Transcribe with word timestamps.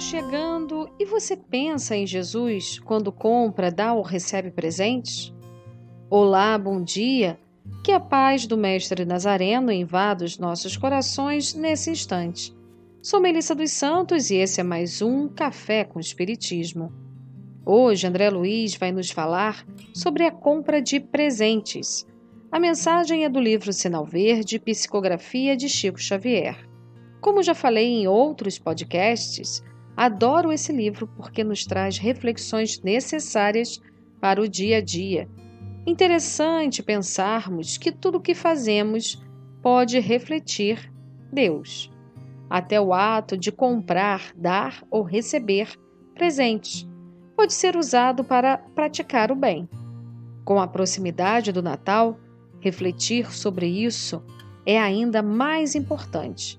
chegando 0.00 0.88
e 0.98 1.04
você 1.04 1.36
pensa 1.36 1.96
em 1.96 2.06
Jesus 2.06 2.78
quando 2.78 3.10
compra, 3.10 3.70
dá 3.70 3.92
ou 3.92 4.02
recebe 4.02 4.50
presentes? 4.50 5.34
Olá, 6.08 6.56
bom 6.56 6.82
dia! 6.82 7.38
Que 7.82 7.92
a 7.92 7.98
paz 7.98 8.46
do 8.46 8.56
Mestre 8.56 9.04
Nazareno 9.04 9.72
invada 9.72 10.24
os 10.24 10.38
nossos 10.38 10.76
corações 10.76 11.52
nesse 11.52 11.90
instante. 11.90 12.56
Sou 13.02 13.20
Melissa 13.20 13.54
dos 13.54 13.72
Santos 13.72 14.30
e 14.30 14.36
esse 14.36 14.60
é 14.60 14.64
mais 14.64 15.02
um 15.02 15.28
Café 15.28 15.84
com 15.84 15.98
Espiritismo. 15.98 16.92
Hoje, 17.66 18.06
André 18.06 18.30
Luiz 18.30 18.76
vai 18.76 18.92
nos 18.92 19.10
falar 19.10 19.66
sobre 19.94 20.24
a 20.24 20.30
compra 20.30 20.80
de 20.80 21.00
presentes. 21.00 22.06
A 22.50 22.60
mensagem 22.60 23.24
é 23.24 23.28
do 23.28 23.40
livro 23.40 23.72
Sinal 23.72 24.06
Verde, 24.06 24.58
Psicografia 24.58 25.56
de 25.56 25.68
Chico 25.68 26.00
Xavier. 26.00 26.56
Como 27.20 27.42
já 27.42 27.54
falei 27.54 27.86
em 27.86 28.06
outros 28.06 28.58
podcasts, 28.58 29.62
adoro 29.98 30.52
esse 30.52 30.72
livro 30.72 31.08
porque 31.08 31.42
nos 31.42 31.64
traz 31.66 31.98
reflexões 31.98 32.80
necessárias 32.82 33.80
para 34.20 34.40
o 34.40 34.48
dia 34.48 34.78
a 34.78 34.80
dia. 34.80 35.28
Interessante 35.84 36.84
pensarmos 36.84 37.76
que 37.76 37.90
tudo 37.90 38.18
o 38.18 38.20
que 38.20 38.32
fazemos 38.32 39.20
pode 39.60 39.98
refletir 39.98 40.92
Deus. 41.32 41.90
Até 42.48 42.80
o 42.80 42.94
ato 42.94 43.36
de 43.36 43.50
comprar, 43.50 44.32
dar 44.36 44.84
ou 44.88 45.02
receber 45.02 45.76
presentes 46.14 46.88
pode 47.36 47.52
ser 47.52 47.76
usado 47.76 48.22
para 48.22 48.56
praticar 48.56 49.32
o 49.32 49.36
bem. 49.36 49.68
Com 50.44 50.60
a 50.60 50.68
proximidade 50.68 51.50
do 51.50 51.62
Natal, 51.62 52.20
refletir 52.60 53.32
sobre 53.32 53.66
isso 53.66 54.22
é 54.64 54.78
ainda 54.78 55.22
mais 55.22 55.74
importante 55.74 56.58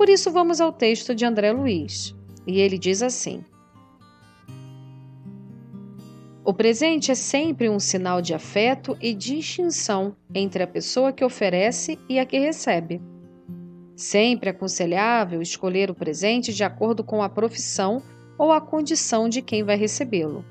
por 0.00 0.08
isso, 0.08 0.30
vamos 0.30 0.62
ao 0.62 0.72
texto 0.72 1.14
de 1.14 1.26
André 1.26 1.52
Luiz. 1.52 2.16
E 2.46 2.60
ele 2.60 2.78
diz 2.78 3.02
assim: 3.02 3.44
O 6.44 6.54
presente 6.54 7.10
é 7.10 7.14
sempre 7.14 7.68
um 7.68 7.78
sinal 7.78 8.22
de 8.22 8.34
afeto 8.34 8.96
e 9.00 9.14
distinção 9.14 10.16
entre 10.34 10.62
a 10.62 10.66
pessoa 10.66 11.12
que 11.12 11.24
oferece 11.24 11.98
e 12.08 12.18
a 12.18 12.26
que 12.26 12.38
recebe. 12.38 13.00
Sempre 13.94 14.48
é 14.48 14.52
aconselhável 14.52 15.42
escolher 15.42 15.90
o 15.90 15.94
presente 15.94 16.54
de 16.54 16.64
acordo 16.64 17.04
com 17.04 17.22
a 17.22 17.28
profissão 17.28 18.02
ou 18.38 18.50
a 18.50 18.60
condição 18.60 19.28
de 19.28 19.42
quem 19.42 19.62
vai 19.62 19.76
recebê-lo. 19.76 20.42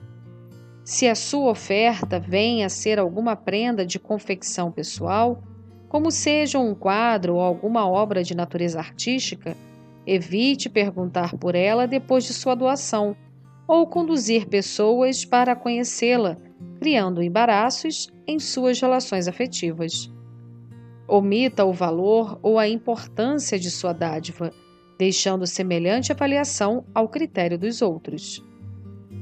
Se 0.84 1.08
a 1.08 1.16
sua 1.16 1.52
oferta 1.52 2.20
vem 2.20 2.64
a 2.64 2.70
ser 2.70 3.00
alguma 3.00 3.36
prenda 3.36 3.86
de 3.86 4.00
confecção 4.00 4.72
pessoal, 4.72 5.44
como 5.88 6.12
seja 6.12 6.60
um 6.60 6.76
quadro 6.76 7.36
ou 7.36 7.42
alguma 7.42 7.88
obra 7.88 8.24
de 8.24 8.36
natureza 8.36 8.78
artística, 8.78 9.58
evite 10.06 10.70
perguntar 10.70 11.38
por 11.38 11.56
ela 11.56 11.88
depois 11.88 12.24
de 12.24 12.34
sua 12.34 12.56
doação 12.56 13.16
ou 13.68 13.86
conduzir 13.86 14.48
pessoas 14.48 15.24
para 15.24 15.56
conhecê-la, 15.56 16.38
criando 16.80 17.22
embaraços 17.22 18.12
em 18.26 18.40
suas 18.40 18.80
relações 18.80 19.28
afetivas. 19.28 20.12
Omita 21.08 21.66
o 21.66 21.74
valor 21.74 22.40
ou 22.42 22.58
a 22.58 22.68
importância 22.68 23.60
de 23.60 23.70
sua 23.70 23.94
dádiva, 23.94 24.52
deixando 24.98 25.46
semelhante 25.46 26.12
avaliação 26.12 26.84
ao 26.94 27.08
critério 27.08 27.58
dos 27.58 27.82
outros. 27.82 28.44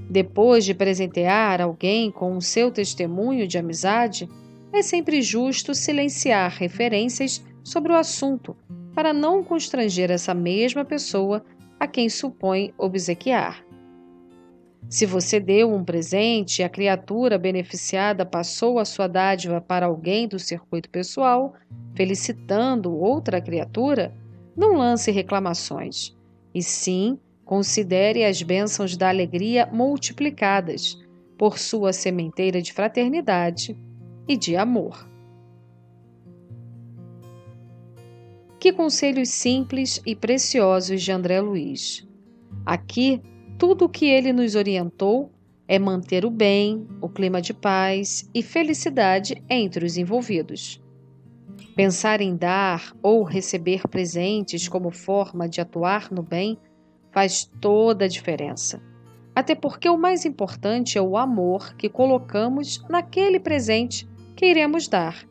Depois 0.10 0.64
de 0.64 0.74
presentear 0.74 1.62
alguém 1.62 2.10
com 2.10 2.38
o 2.38 2.42
seu 2.42 2.72
testemunho 2.72 3.48
de 3.48 3.58
amizade, 3.58 4.30
é 4.72 4.82
sempre 4.82 5.22
justo 5.22 5.76
silenciar 5.76 6.52
referências 6.52 7.44
sobre 7.64 7.92
o 7.92 7.96
assunto 7.96 8.56
para 8.98 9.14
não 9.14 9.44
constranger 9.44 10.10
essa 10.10 10.34
mesma 10.34 10.84
pessoa 10.84 11.46
a 11.80 11.86
quem 11.86 12.10
supõe 12.10 12.74
obsequiar. 12.80 13.64
Se 14.90 15.06
você 15.06 15.40
deu 15.40 15.72
um 15.72 15.84
presente 15.84 16.62
e 16.62 16.64
a 16.64 16.70
criatura 16.70 17.38
beneficiada 17.38 18.26
passou 18.26 18.80
a 18.80 18.86
sua 18.86 19.08
dádiva 19.08 19.62
para 19.62 19.86
alguém 19.86 20.28
do 20.28 20.40
circuito 20.40 20.90
pessoal, 20.90 21.54
felicitando 21.94 22.92
outra 22.92 23.40
criatura, 23.40 24.12
não 24.56 24.74
lance 24.74 25.12
reclamações, 25.12 26.18
e 26.52 26.64
sim 26.64 27.20
considere 27.46 28.26
as 28.26 28.42
bênçãos 28.42 28.98
da 28.98 29.10
alegria 29.10 29.70
multiplicadas 29.72 30.98
por 31.38 31.60
sua 31.60 31.94
sementeira 31.94 32.64
de 32.64 32.74
fraternidade 32.74 33.78
e 34.28 34.36
de 34.36 34.56
amor. 34.56 35.08
Que 38.60 38.74
conselhos 38.74 39.30
simples 39.30 40.02
e 40.06 40.16
preciosos 40.16 41.02
de 41.02 41.12
André 41.12 41.40
Luiz. 41.40 42.08
Aqui, 42.66 43.22
tudo 43.58 43.86
o 43.86 43.90
que 43.90 44.06
ele 44.06 44.34
nos 44.34 44.56
orientou 44.56 45.32
é 45.68 45.78
manter 45.78 46.26
o 46.26 46.32
bem, 46.32 46.88
o 47.02 47.10
clima 47.10 47.42
de 47.42 47.54
paz 47.54 48.30
e 48.34 48.42
felicidade 48.42 49.44
entre 49.50 49.86
os 49.86 49.98
envolvidos. 49.98 50.82
Pensar 51.76 52.22
em 52.22 52.36
dar 52.36 52.96
ou 53.02 53.24
receber 53.24 53.88
presentes 53.88 54.68
como 54.68 54.92
forma 54.92 55.48
de 55.48 55.62
atuar 55.62 56.12
no 56.12 56.24
bem 56.24 56.58
faz 57.12 57.46
toda 57.60 58.06
a 58.06 58.08
diferença 58.08 58.82
até 59.38 59.54
porque 59.54 59.88
o 59.88 60.00
mais 60.00 60.26
importante 60.26 60.98
é 60.98 61.02
o 61.02 61.16
amor 61.16 61.76
que 61.76 61.88
colocamos 61.88 62.84
naquele 62.90 63.40
presente 63.40 64.10
que 64.36 64.48
iremos 64.48 64.88
dar. 64.88 65.30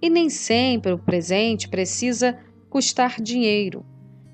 E 0.00 0.08
nem 0.08 0.30
sempre 0.30 0.92
o 0.92 0.98
presente 0.98 1.68
precisa 1.68 2.38
custar 2.72 3.20
dinheiro. 3.20 3.84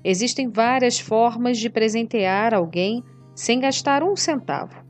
Existem 0.01 0.47
várias 0.47 0.97
formas 0.97 1.57
de 1.57 1.69
presentear 1.69 2.53
alguém 2.53 3.03
sem 3.35 3.59
gastar 3.59 4.01
um 4.01 4.15
centavo. 4.15 4.81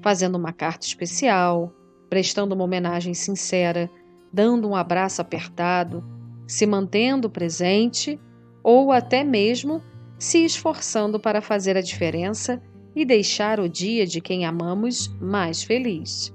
Fazendo 0.00 0.36
uma 0.38 0.52
carta 0.52 0.86
especial, 0.86 1.74
prestando 2.08 2.54
uma 2.54 2.62
homenagem 2.62 3.12
sincera, 3.12 3.90
dando 4.32 4.68
um 4.68 4.76
abraço 4.76 5.20
apertado, 5.20 6.04
se 6.46 6.64
mantendo 6.64 7.28
presente 7.28 8.20
ou 8.62 8.92
até 8.92 9.24
mesmo 9.24 9.82
se 10.16 10.44
esforçando 10.44 11.18
para 11.18 11.42
fazer 11.42 11.76
a 11.76 11.82
diferença 11.82 12.62
e 12.94 13.04
deixar 13.04 13.58
o 13.58 13.68
dia 13.68 14.06
de 14.06 14.20
quem 14.20 14.44
amamos 14.44 15.08
mais 15.20 15.64
feliz. 15.64 16.32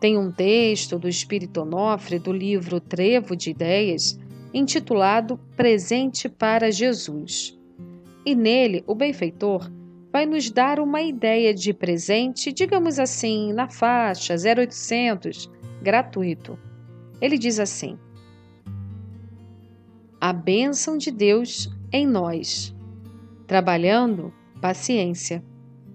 Tem 0.00 0.18
um 0.18 0.32
texto 0.32 0.98
do 0.98 1.08
Espírito 1.08 1.60
Onofre 1.60 2.18
do 2.18 2.32
livro 2.32 2.80
Trevo 2.80 3.36
de 3.36 3.50
Ideias, 3.50 4.18
intitulado 4.52 5.38
Presente 5.56 6.28
para 6.28 6.70
Jesus. 6.70 7.58
E 8.24 8.34
nele, 8.34 8.84
o 8.86 8.94
benfeitor 8.94 9.70
vai 10.12 10.26
nos 10.26 10.50
dar 10.50 10.80
uma 10.80 11.00
ideia 11.00 11.54
de 11.54 11.72
presente, 11.72 12.52
digamos 12.52 12.98
assim, 12.98 13.52
na 13.52 13.68
faixa 13.68 14.34
0800, 14.34 15.50
gratuito. 15.82 16.58
Ele 17.20 17.38
diz 17.38 17.58
assim: 17.58 17.98
A 20.20 20.32
bênção 20.32 20.98
de 20.98 21.10
Deus 21.10 21.70
em 21.92 22.06
nós. 22.06 22.74
Trabalhando, 23.46 24.32
paciência. 24.60 25.44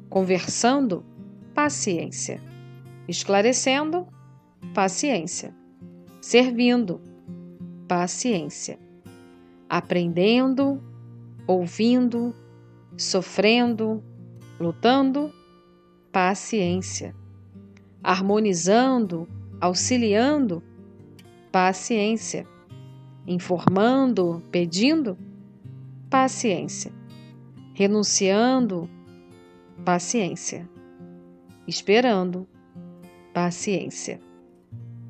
Conversando, 0.10 1.06
paciência 1.54 2.42
esclarecendo, 3.08 4.08
paciência, 4.74 5.54
servindo, 6.22 7.02
paciência, 7.88 8.80
aprendendo, 9.70 10.82
ouvindo, 11.48 12.34
sofrendo, 12.98 14.04
lutando, 14.60 15.32
paciência, 16.12 17.16
harmonizando, 18.04 19.28
auxiliando, 19.60 20.64
paciência, 21.52 22.48
informando, 23.28 24.42
pedindo, 24.52 25.18
paciência, 26.10 26.92
renunciando, 27.74 28.90
paciência, 29.84 30.70
esperando, 31.68 32.48
paciência. 33.34 34.20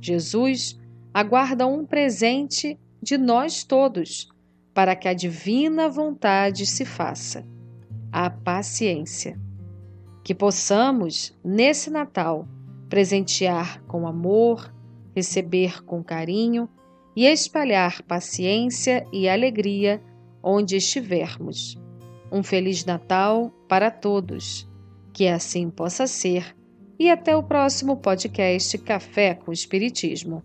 Jesus 0.02 0.80
aguarda 1.16 1.66
um 1.66 1.86
presente 1.86 2.78
de 3.02 3.18
nós 3.18 3.64
todos 3.64 4.28
para 4.74 4.98
que 4.98 5.08
a 5.08 5.14
divina 5.14 5.88
vontade 5.88 6.66
se 6.66 6.84
faça 6.84 7.48
a 8.12 8.30
paciência. 8.30 9.40
Que 10.26 10.36
possamos, 10.36 11.34
nesse 11.42 11.90
Natal, 11.90 12.46
presentear 12.90 13.82
com 13.84 14.06
amor, 14.06 14.74
receber 15.16 15.82
com 15.86 16.04
carinho 16.04 16.68
e 17.16 17.26
espalhar 17.26 18.02
paciência 18.02 19.08
e 19.14 19.30
alegria 19.30 20.04
onde 20.44 20.76
estivermos. 20.76 21.82
Um 22.30 22.44
Feliz 22.44 22.84
Natal 22.84 23.54
para 23.70 23.90
todos. 23.90 24.70
Que 25.14 25.30
assim 25.30 25.70
possa 25.70 26.08
ser 26.08 26.54
e 27.00 27.10
até 27.10 27.34
o 27.38 27.44
próximo 27.44 27.96
podcast 27.96 28.78
Café 28.80 29.34
com 29.34 29.54
Espiritismo. 29.54 30.44